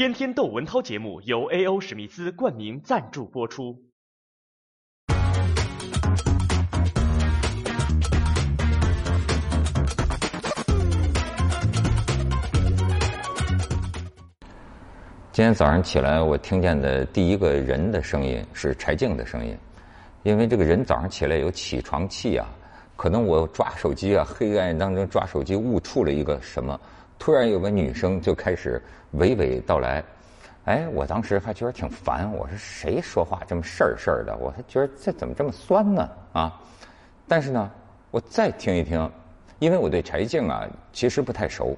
[0.00, 1.78] 天天窦文涛节目由 A.O.
[1.78, 3.78] 史密斯冠名赞助播出。
[15.32, 19.54] 今天早上起来，我听见的第一个人的声音是柴静的声音，
[20.22, 22.48] 因为这个人早上起来有起床气啊，
[22.96, 26.80] 可能我抓手机啊，黑暗当中抓手机误触了一个什么，
[27.20, 28.82] 突然有个女生就开始
[29.14, 30.02] 娓娓道来，
[30.64, 36.58] 哎，我当时还觉得挺烦，我说谁说话这么事儿事儿的，我还觉得这怎么这么酸呢啊？
[37.28, 37.70] 但是呢，
[38.10, 39.08] 我再听一听，
[39.58, 41.76] 因为我对柴静啊其实不太熟。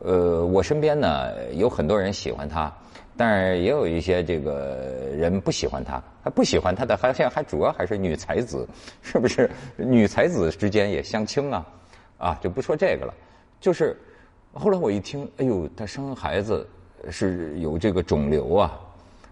[0.00, 2.70] 呃，我身边呢有很多人喜欢她，
[3.16, 6.02] 但是也有一些这个人不喜欢她。
[6.22, 8.68] 还不喜欢她的，好像还主要还是女才子，
[9.00, 9.50] 是不是？
[9.78, 11.66] 女才子之间也相亲啊？
[12.18, 13.14] 啊，就不说这个了。
[13.58, 13.98] 就是
[14.58, 16.66] 后来我一听，哎呦，她生孩子
[17.10, 18.80] 是有这个肿瘤啊，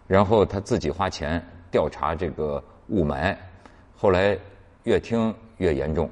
[0.06, 3.34] 然后她自己花钱调查这个雾霾，
[3.96, 4.38] 后来
[4.82, 6.10] 越听越严重，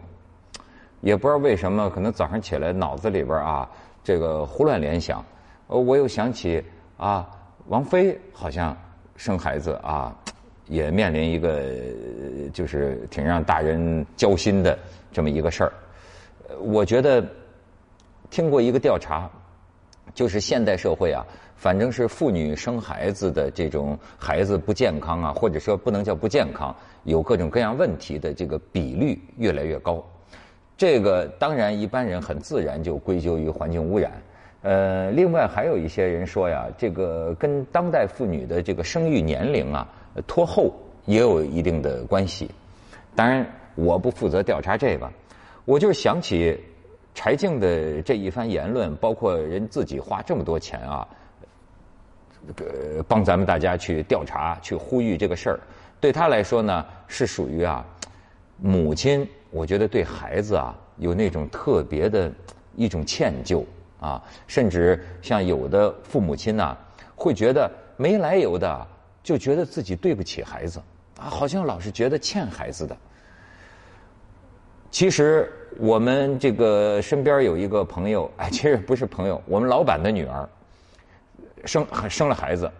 [1.03, 3.71] 也不知道为什么，可能早上起来脑子里边啊。
[4.05, 5.25] 这个胡乱联想，
[5.69, 6.61] 呃，我又想起
[6.97, 7.31] 啊，
[7.69, 8.77] 王菲好像
[9.15, 10.13] 生孩子啊，
[10.67, 11.63] 也面临一个
[12.53, 14.77] 就是挺让大人焦心的
[15.13, 15.73] 这么一个事儿。
[16.59, 17.25] 我觉得
[18.33, 19.31] 听过一个调查，
[20.15, 21.23] 就是现代社会啊，
[21.55, 30.03] 反正是妇女生孩子的这种孩子不健康啊，或者说不能叫不健康，有各种各样问题的这个比率越来越高。
[30.79, 34.11] 这个当然，一般人很自然就归咎于环境污染。
[34.63, 39.87] 呃，另外还有一些人说呀，这个跟当代妇女的这个生育年龄啊
[40.27, 40.73] 拖后
[41.05, 42.51] 也有一定的关系。
[43.15, 45.07] 当然，我不负责调查这个，
[45.67, 46.59] 我就想起
[47.15, 51.07] 柴静的这一番言论，包括人自己花这么多钱啊，
[52.57, 55.61] 这个帮咱们大家去调查、去呼吁这个事儿，
[56.01, 57.85] 对他来说呢，是属于啊
[58.57, 59.29] 母亲。
[59.51, 62.33] 我觉得对孩子啊有那种特别的
[62.75, 63.63] 一种歉疚
[64.01, 66.75] 啊，甚至像有的父母亲呐，
[67.15, 68.87] 会觉得没来由的
[69.23, 70.81] 就觉得自己对不起孩子
[71.21, 72.97] 啊，好像老是觉得欠孩子的。
[74.93, 80.47] 其实我们这个身边有一个朋友，哎，其实不是朋友，我们老板的女儿
[81.65, 82.71] 生生了孩子，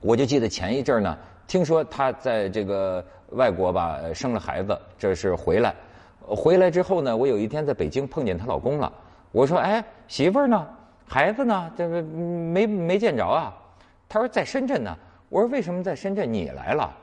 [0.00, 1.18] 我就记得前一阵呢，
[1.48, 5.74] 听说她在这个外国吧生了孩子，这是回来。
[6.20, 8.90] 回来之后呢，我有一天在北京碰见她老公了。
[9.32, 10.64] 我说：“哎，媳妇儿呢？
[11.04, 11.70] 孩子呢？
[11.76, 13.52] 这个没没见着啊？”
[14.08, 14.96] 他说：“在深圳呢。”
[15.28, 16.32] 我说：“为什么在深圳？
[16.32, 16.96] 你来了？”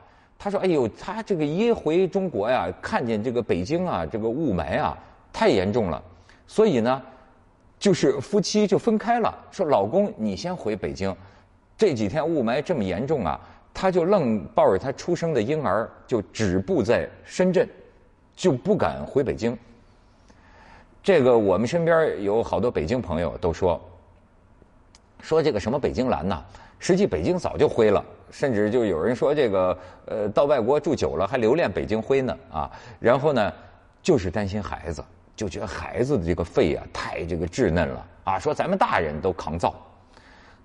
[0.43, 4.97] 他说：“哎呦，他这个一回中国呀，看见这个北京啊，这个雾霾啊，
[5.31, 6.01] 太严重了，
[6.47, 6.99] 所以呢，
[7.77, 9.31] 就是夫妻就分开了。
[9.51, 11.15] 说老公，你先回北京，
[11.77, 13.39] 这几天雾霾这么严重啊，
[13.71, 17.69] 他就愣抱着他出生的婴儿就止步在深圳。”
[18.33, 19.55] 就不敢回北京。
[21.03, 23.79] 这个我们身边有好多北京朋友都说，
[25.21, 26.43] 说这个什么北京蓝呐，
[26.79, 32.71] 实际北京早就灰了，甚至就有人说这个呃到外国住久了还留恋北京灰呢啊。
[32.99, 33.53] 然后呢，
[34.01, 35.03] 就是担心孩子，
[35.35, 38.39] 就觉得孩子的这个肺啊太这个稚嫩了啊。
[38.39, 39.75] 说咱们大人都抗造，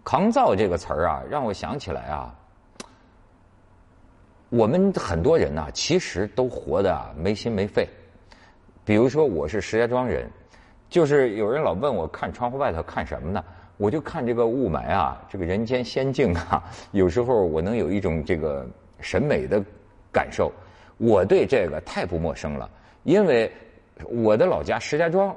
[0.03, 2.35] 抗造这个词儿啊，让我想起来啊。
[4.49, 7.89] 我们很多人呐，其实都活得没心没肺。
[8.85, 10.31] 比如说，我是石家庄人，
[10.89, 13.45] 就是有人老问我看窗户外头看什么呢？
[13.77, 16.63] 我就看这个雾霾啊，这个人间仙境啊。
[16.93, 18.67] 有时候我能有一种这个
[19.01, 19.63] 审美的
[20.13, 20.53] 感受。
[20.99, 22.71] 我对这个太不陌生了，
[23.03, 23.53] 因为
[24.09, 25.37] 我的老家石家庄，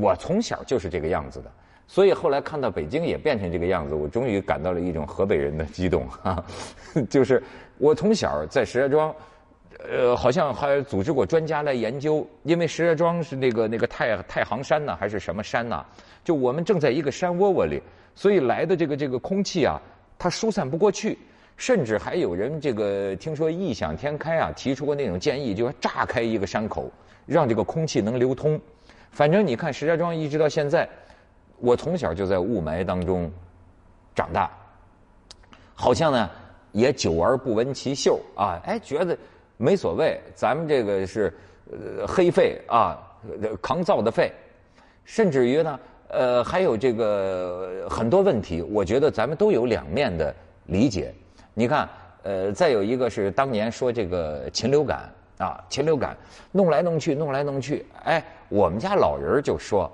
[0.00, 1.50] 我从小就是这个样子的。
[1.88, 6.42] 所以后来看到北京也变成这个样子，我终于感到了一种河北人的激动哈，
[7.10, 7.42] 就是
[7.78, 9.12] 我从小在石家庄，
[9.78, 15.84] 呃，好像还组织过专家来研究，因为石家庄是那个那个太太行山呢，还是什么山呢？
[16.24, 17.82] 就我们正在一个山窝窝里，
[18.14, 19.80] 所以来的这个这个空气啊，
[20.18, 21.18] 它疏散不过去，
[21.56, 26.90] 甚至还有人这个听说异想天开啊，提出过那种建议，就是炸开一个山口，
[27.26, 28.60] 让这个空气能流通。
[29.10, 30.88] 反正你看石家庄一直到现在。
[31.64, 33.30] 我从小就在雾霾当中
[34.16, 34.50] 长大，
[35.74, 36.28] 好像呢
[36.72, 38.60] 也久而不闻其嗅啊！
[38.64, 39.16] 哎，觉得
[39.56, 41.32] 没所谓，咱们这个是
[41.70, 42.98] 呃黑肺啊，
[43.60, 44.32] 抗造的肺，
[45.04, 50.34] 甚至于呢，呃，还有这个很多问题，我觉得咱们都有两面的
[50.66, 51.14] 理解。
[51.54, 51.88] 你看，
[52.22, 56.16] 呃，再有一个是当年说这个禽流感啊，禽流感
[56.50, 59.90] 弄来弄去，弄来弄去，哎，我们家老人就说。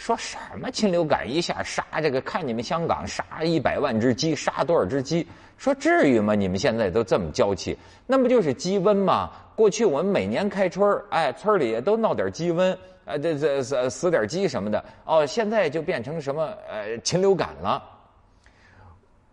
[0.00, 2.22] 说什么禽流感一下杀这个？
[2.22, 5.28] 看你们香港杀一百万只鸡，杀多少只鸡？
[5.58, 6.34] 说至于吗？
[6.34, 7.76] 你们现在都这么娇气，
[8.06, 9.30] 那不就是鸡瘟吗？
[9.54, 12.74] 过去我们每年开春哎，村里都闹点鸡瘟，
[13.04, 14.82] 呃，这这死死点鸡什么的。
[15.04, 17.82] 哦，现在就变成什么呃禽流感了。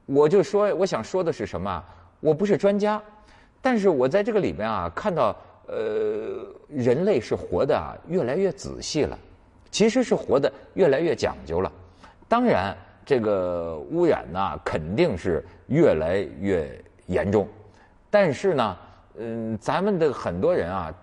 [0.05, 1.81] 我就说，我想说的是什么？
[2.19, 3.01] 我不是专家，
[3.61, 5.33] 但是我在这个里边啊，看到
[5.65, 9.17] 呃，人类是活的啊，越来越仔细了。
[9.69, 11.71] 其实是活得越来越讲究了，
[12.27, 12.75] 当然
[13.05, 16.69] 这个污染呢肯定是越来越
[17.05, 17.47] 严重，
[18.09, 18.77] 但是呢，
[19.17, 20.93] 嗯，咱们的很多人啊，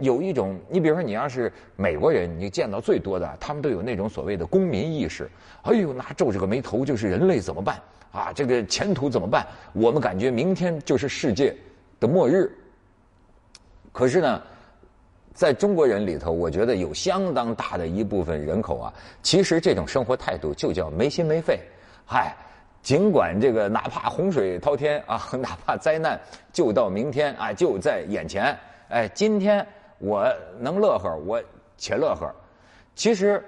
[0.00, 5.30] 有一种，你比如说你要是美国人，你见到最多的，他们都有那种所谓的公民意识，
[5.62, 7.80] 哎呦，那皱着个眉头就是人类怎么办
[8.12, 8.32] 啊？
[8.34, 9.46] 这个前途怎么办？
[9.72, 11.54] 我们感觉明天就是世界
[12.00, 12.50] 的末日，
[13.92, 14.42] 可是呢？
[15.38, 18.92] 在中国人里头，我觉得有相当大的一部分人口啊，
[19.22, 21.60] 其实这种生活态度就叫没心没肺。
[22.04, 22.34] 嗨，
[22.82, 26.20] 尽管这个哪怕洪水滔天啊， 哪怕灾难
[26.52, 28.46] 就到明天啊，就在眼前。
[28.88, 29.64] 哎，今天
[30.00, 31.40] 我能乐呵，我
[31.76, 32.28] 且乐呵。
[32.96, 33.40] 其实，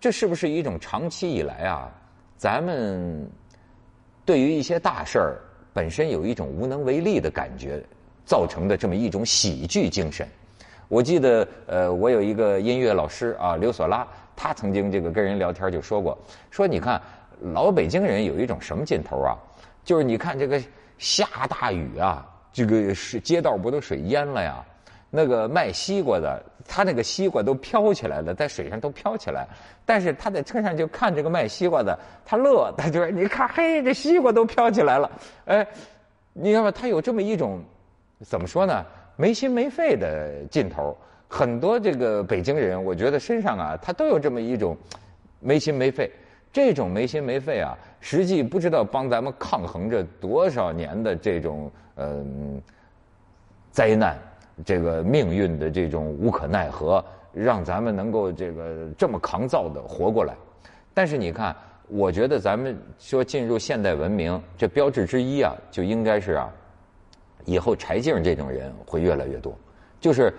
[0.00, 1.92] 这是不是一种长期以来啊，
[2.38, 3.30] 咱们
[4.24, 5.38] 对于一些大事儿
[5.72, 7.80] 本身有一种无能为力的感觉，
[8.24, 10.26] 造成的这么一种喜剧精神？
[10.90, 14.04] 我记得，呃，我有一个音乐老师啊，刘索拉，
[14.34, 16.18] 他曾经这个跟人聊天就说过，
[16.50, 17.00] 说你看
[17.54, 19.38] 老北京人有一种什么劲头啊，
[19.84, 20.60] 就是你看这个
[20.98, 24.64] 下大雨啊，这个是街道不都水淹了呀？
[25.10, 29.46] 那个卖西瓜的，他那个西瓜都飘起来了，在水上都飘起来，
[29.86, 35.08] 但是他在车上就看这个卖西瓜的，他乐，他就说你看，嘿，这西瓜都飘起来了，
[35.44, 35.64] 哎，
[36.32, 37.62] 你看吧，他有这么一种，
[38.24, 38.84] 怎么说呢？
[39.20, 40.96] 没心没肺的劲头，
[41.28, 44.74] 很多这个北京人，我觉得身上啊，他都有这么一种
[45.40, 46.10] 没心没肺。
[46.50, 52.60] 这种没心没肺啊，实际不知道帮咱们抗衡着多少年的这种嗯
[53.70, 54.18] 灾难，
[54.64, 60.34] 这个命运的这种无可奈何，让咱们能够这个这么抗造的活过来。
[60.94, 61.54] 但是你看，
[61.88, 66.50] 我觉得咱们说进入现代文明，这标志之一啊，就应该是啊。
[67.44, 69.56] 以后柴静这种人会越来越多，
[70.00, 70.32] 就是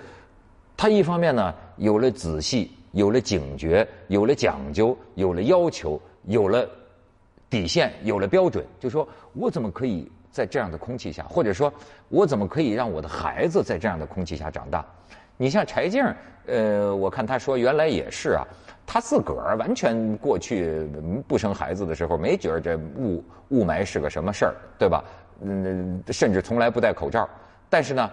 [0.75, 6.67] 他一方面呢有了仔细，有了警觉，有了讲究，有了要求，有了
[7.49, 11.71] 底线，有了标准，就说我怎么可以在这样的空气下，或者说
[12.09, 14.85] 我怎么可以让我的孩子在这样的空气下长大？
[15.37, 16.03] 你像柴静，
[16.45, 18.47] 呃，我看他说原来也是啊，
[18.85, 20.87] 他自个儿完全过去
[21.27, 25.03] 不生孩子的时候没觉得这雾雾霾是个什么事儿，对吧？
[25.43, 27.27] 嗯，甚至从来不戴口罩。
[27.69, 28.11] 但是呢，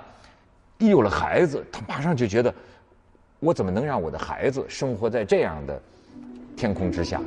[0.79, 2.55] 一有了孩子，他马上就觉得，
[3.41, 5.81] 我怎么能让我的孩子生活在这样的
[6.57, 7.21] 天空之下？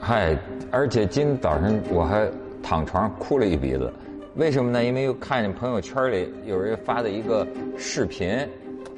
[0.00, 0.36] 嗨，
[0.72, 2.28] 而且今早上我还
[2.62, 3.92] 躺床上哭了一鼻子，
[4.34, 4.82] 为什么呢？
[4.82, 7.46] 因为又看见朋友圈里有人发的一个
[7.78, 8.48] 视频，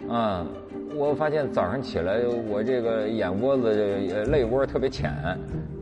[0.09, 0.47] 嗯。
[0.95, 5.11] 我发现早上起来，我这个眼窝子、泪窝特别浅，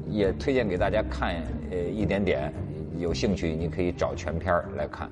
[0.09, 1.35] 也推荐给大家看
[1.71, 2.53] 呃一点点。
[2.99, 5.11] 有兴趣，你可以找全片来看。